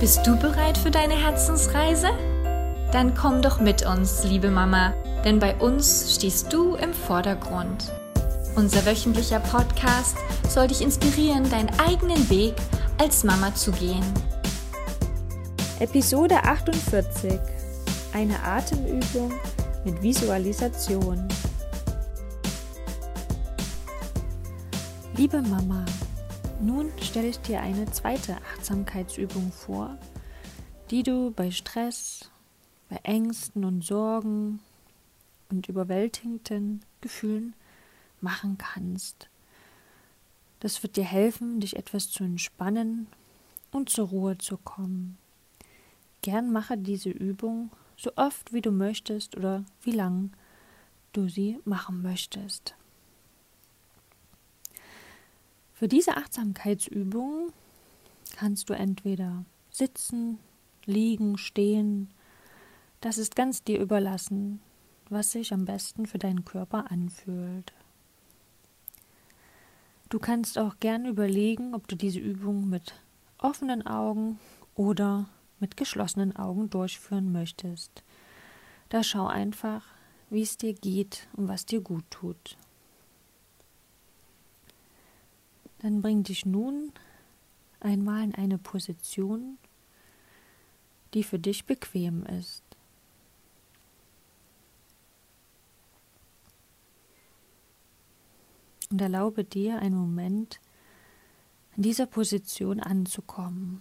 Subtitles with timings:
[0.00, 2.08] Bist du bereit für deine Herzensreise?
[2.90, 4.94] Dann komm doch mit uns, liebe Mama,
[5.26, 7.92] denn bei uns stehst du im Vordergrund.
[8.56, 10.16] Unser wöchentlicher Podcast
[10.48, 12.54] soll dich inspirieren, deinen eigenen Weg
[12.96, 14.02] als Mama zu gehen.
[15.80, 17.38] Episode 48.
[18.14, 19.34] Eine Atemübung
[19.84, 21.28] mit Visualisation.
[25.14, 25.84] Liebe Mama,
[26.60, 29.96] nun stelle ich dir eine zweite Achtsamkeitsübung vor,
[30.90, 32.30] die du bei Stress,
[32.88, 34.60] bei Ängsten und Sorgen
[35.50, 37.54] und überwältigenden Gefühlen
[38.20, 39.28] machen kannst.
[40.60, 43.06] Das wird dir helfen, dich etwas zu entspannen
[43.72, 45.16] und zur Ruhe zu kommen.
[46.22, 50.30] Gern mache diese Übung so oft wie du möchtest oder wie lang
[51.12, 52.74] du sie machen möchtest.
[55.80, 57.54] Für diese Achtsamkeitsübung
[58.36, 60.38] kannst du entweder sitzen,
[60.84, 62.10] liegen, stehen.
[63.00, 64.60] Das ist ganz dir überlassen,
[65.08, 67.72] was sich am besten für deinen Körper anfühlt.
[70.10, 72.92] Du kannst auch gern überlegen, ob du diese Übung mit
[73.38, 74.38] offenen Augen
[74.74, 78.02] oder mit geschlossenen Augen durchführen möchtest.
[78.90, 79.86] Da schau einfach,
[80.28, 82.58] wie es dir geht und was dir gut tut.
[85.80, 86.92] Dann bring dich nun
[87.80, 89.58] einmal in eine Position,
[91.14, 92.62] die für dich bequem ist.
[98.90, 100.60] Und erlaube dir einen Moment
[101.76, 103.80] in dieser Position anzukommen.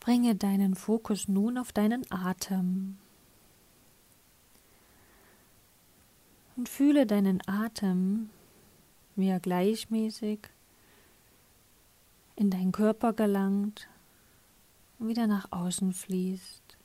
[0.00, 2.96] Bringe deinen Fokus nun auf deinen Atem.
[6.58, 8.30] Und fühle deinen Atem,
[9.14, 10.40] wie er gleichmäßig
[12.34, 13.88] in deinen Körper gelangt
[14.98, 16.76] und wieder nach außen fließt.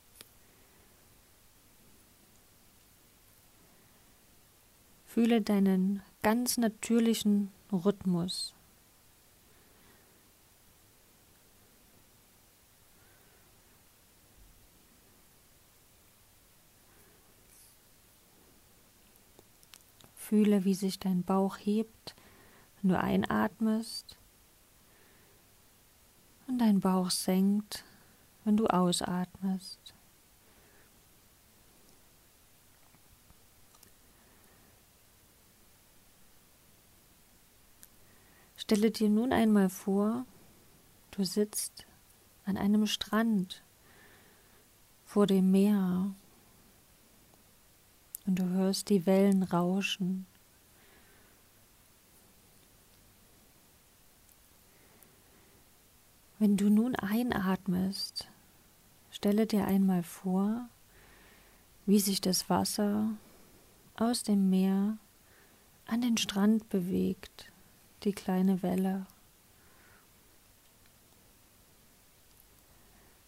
[5.06, 8.54] Fühle deinen ganz natürlichen Rhythmus.
[20.24, 22.14] Fühle, wie sich dein Bauch hebt,
[22.80, 24.16] wenn du einatmest
[26.46, 27.84] und dein Bauch senkt,
[28.44, 29.94] wenn du ausatmest.
[38.56, 40.24] Stelle dir nun einmal vor,
[41.10, 41.86] du sitzt
[42.46, 43.62] an einem Strand
[45.04, 46.14] vor dem Meer
[48.26, 50.26] und du hörst die Wellen rauschen.
[56.38, 58.28] Wenn du nun einatmest,
[59.10, 60.68] stelle dir einmal vor,
[61.86, 63.10] wie sich das Wasser
[63.96, 64.98] aus dem Meer
[65.86, 67.50] an den Strand bewegt,
[68.02, 69.06] die kleine Welle.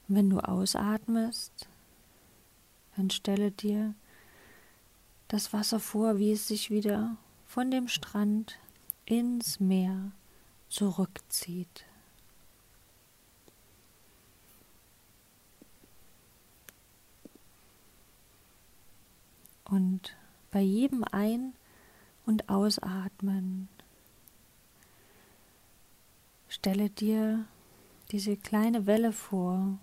[0.09, 1.69] wenn du ausatmest,
[2.97, 3.95] dann stelle dir
[5.29, 7.17] das Wasser vor, wie es sich wieder
[7.47, 8.59] von dem Strand
[9.05, 10.13] ins Meer
[10.69, 11.85] zurückzieht.
[19.65, 20.17] Und
[20.53, 21.55] bei jedem Ein-
[22.25, 23.69] und Ausatmen
[26.49, 27.45] stelle dir
[28.13, 29.79] diese kleine Welle vor,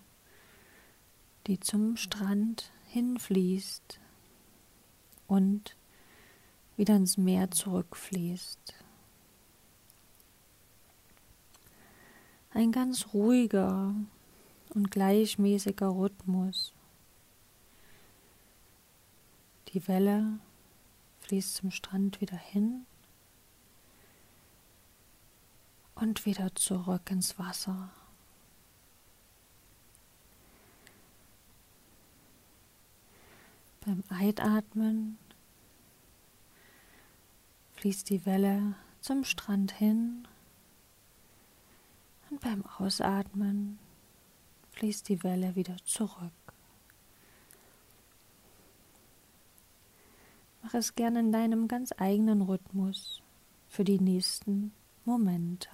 [1.47, 3.99] die zum Strand hinfließt
[5.33, 5.75] und
[6.77, 8.75] wieder ins Meer zurückfließt.
[12.51, 13.95] Ein ganz ruhiger
[14.75, 16.73] und gleichmäßiger Rhythmus.
[19.69, 20.39] Die Welle
[21.21, 22.85] fließt zum Strand wieder hin
[25.95, 27.89] und wieder zurück ins Wasser.
[33.83, 35.17] Beim Einatmen
[37.83, 40.25] fließt die Welle zum Strand hin
[42.29, 43.77] und beim Ausatmen
[44.71, 46.31] fließt die Welle wieder zurück.
[50.61, 53.21] Mach es gerne in deinem ganz eigenen Rhythmus
[53.67, 54.71] für die nächsten
[55.03, 55.67] Momente.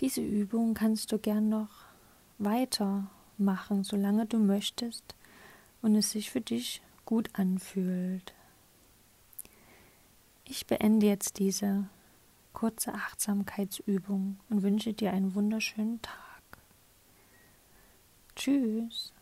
[0.00, 1.86] Diese Übung kannst du gern noch
[2.38, 5.16] weitermachen, solange du möchtest
[5.82, 8.32] und es sich für dich gut anfühlt.
[10.44, 11.88] Ich beende jetzt diese
[12.52, 16.14] kurze Achtsamkeitsübung und wünsche dir einen wunderschönen Tag.
[18.36, 19.12] Tschüss.